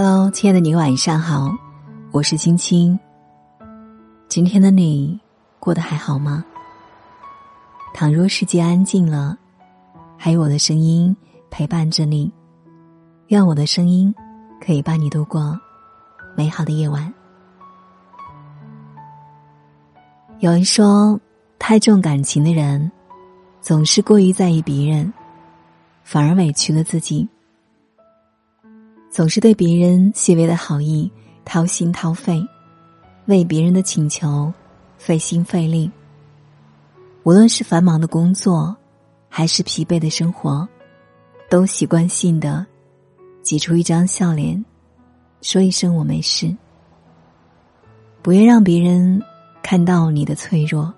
[0.00, 1.52] Hello，亲爱的你，晚上好，
[2.12, 2.96] 我是青青。
[4.28, 5.18] 今天的你
[5.58, 6.44] 过得还好吗？
[7.92, 9.36] 倘若世界安静了，
[10.16, 11.16] 还有我的声音
[11.50, 12.32] 陪伴着你，
[13.26, 14.14] 愿我的声音
[14.64, 15.58] 可以伴你度过
[16.36, 17.12] 美好的夜晚。
[20.38, 21.18] 有人说，
[21.58, 22.88] 太重感情的人，
[23.60, 25.12] 总是过于在意别人，
[26.04, 27.28] 反而委屈了自己。
[29.10, 31.10] 总是对别人细微的好意
[31.44, 32.46] 掏心掏肺，
[33.26, 34.52] 为别人的请求
[34.96, 35.90] 费心费力。
[37.24, 38.76] 无论是繁忙的工作，
[39.28, 40.66] 还是疲惫的生活，
[41.48, 42.64] 都习惯性的
[43.42, 44.62] 挤出一张笑脸，
[45.42, 46.54] 说一声“我没事”。
[48.22, 49.22] 不愿让别人
[49.62, 50.92] 看到你的脆弱，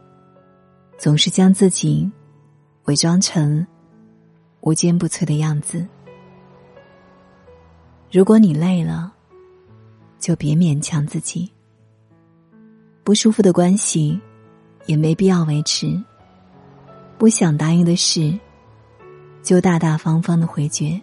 [0.98, 2.10] 总是将自己
[2.84, 3.66] 伪装成
[4.60, 5.86] 无坚不摧的样子。
[8.12, 9.12] 如果你累了，
[10.18, 11.48] 就别勉强自己。
[13.04, 14.20] 不舒服的关系，
[14.86, 15.96] 也没必要维持。
[17.16, 18.36] 不想答应的事，
[19.44, 21.00] 就大大方方的回绝。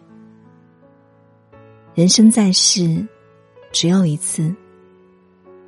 [1.95, 3.07] 人生在世，
[3.71, 4.53] 只有一次，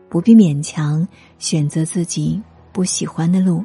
[0.10, 2.42] 不必勉强选择自己
[2.74, 3.64] 不喜欢的路。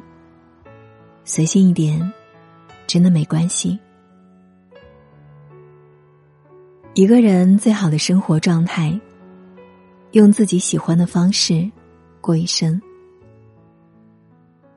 [1.25, 2.09] 随性一点，
[2.87, 3.77] 真的没关系。
[6.95, 8.97] 一个人最好的生活状态，
[10.11, 11.69] 用自己喜欢的方式
[12.21, 12.81] 过一生。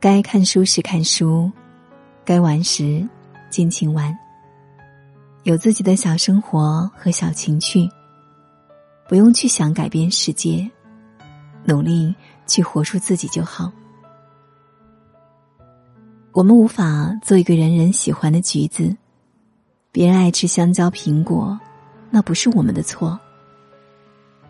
[0.00, 1.48] 该看书时看书，
[2.24, 3.08] 该玩时
[3.50, 4.12] 尽情玩。
[5.44, 7.88] 有自己的小生活和小情趣，
[9.08, 10.68] 不用去想改变世界，
[11.64, 12.12] 努力
[12.48, 13.70] 去活出自己就好。
[16.32, 18.96] 我们无法做一个人人喜欢的橘子，
[19.92, 21.56] 别人爱吃香蕉、苹果。
[22.10, 23.18] 那不是我们的错。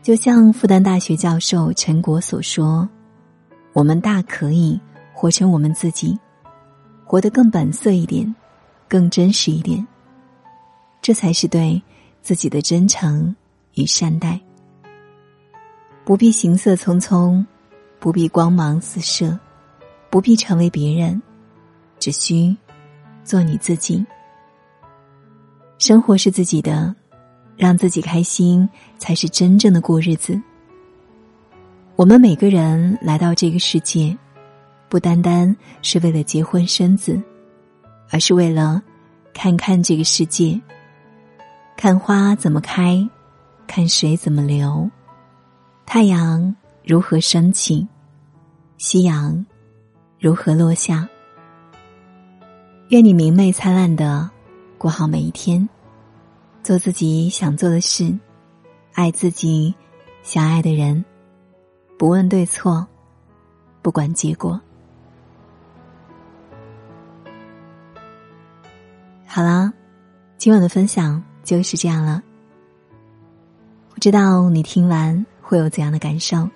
[0.01, 2.89] 就像复旦大学教授陈果所说
[3.75, 4.81] ：“我们大可以
[5.13, 6.19] 活成我们自己，
[7.05, 8.33] 活得更本色一点，
[8.89, 9.87] 更真实一点。
[11.03, 11.83] 这才是对
[12.23, 13.35] 自己的真诚
[13.75, 14.41] 与善待。
[16.05, 17.45] 不必行色匆匆，
[17.99, 19.39] 不必光芒四射，
[20.11, 21.21] 不必成为别人，
[21.99, 22.57] 只需
[23.25, 24.07] 做你自己。
[25.79, 26.95] 生活是自己的。”
[27.59, 28.67] 让自己开心，
[28.99, 30.41] 才是真正的过日子。
[31.97, 34.17] 我们每个人来到这个世界，
[34.89, 37.21] 不单单是为了结婚生子，
[38.11, 38.81] 而是为了
[39.35, 40.59] 看看这个世界，
[41.77, 43.05] 看花怎么开，
[43.67, 44.89] 看水怎么流，
[45.85, 46.55] 太阳
[46.85, 47.85] 如何升起，
[48.77, 49.45] 夕阳
[50.21, 51.09] 如何落下。
[52.91, 54.31] 愿你明媚灿烂的
[54.79, 55.69] 过好每一天。
[56.69, 58.15] 做自己想做的事，
[58.93, 59.75] 爱自己
[60.23, 61.03] 想爱的人，
[61.97, 62.87] 不问对错，
[63.81, 64.61] 不管结果。
[69.25, 69.73] 好啦，
[70.37, 72.23] 今晚的分享就是这样了。
[73.89, 76.47] 不知道你听完会有怎样的感受？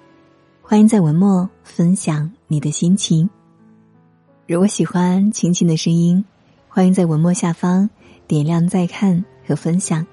[0.61, 3.31] 欢迎在文末分享你的心情。
[4.47, 6.23] 如果喜欢晴晴的声音，
[6.69, 7.89] 欢迎在文末下方
[8.27, 9.25] 点亮再看。
[9.47, 10.07] 和分享，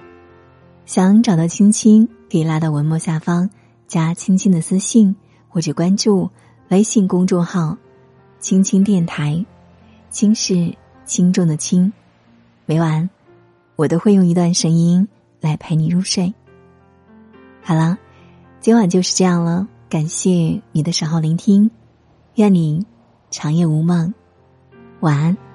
[0.86, 3.50] 想找到青青，可以拉到文末下方
[3.88, 5.16] 加青青的私信，
[5.48, 6.30] 或者关注
[6.70, 7.78] 微信公众号
[8.40, 9.46] “青青电台”，
[10.10, 10.76] 轻是
[11.06, 11.92] 轻重的轻。
[12.66, 13.10] 每晚
[13.76, 15.08] 我都会用一段声音
[15.40, 16.34] 来陪你入睡。
[17.62, 17.98] 好了，
[18.60, 21.70] 今晚就是这样了，感谢你的守候聆听，
[22.36, 22.86] 愿你
[23.32, 24.14] 长夜无梦，
[25.02, 25.49] 晚安。